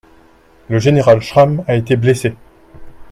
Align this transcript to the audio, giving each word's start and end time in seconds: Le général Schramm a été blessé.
Le 0.67 0.79
général 0.79 1.21
Schramm 1.21 1.63
a 1.67 1.75
été 1.75 1.95
blessé. 1.95 2.35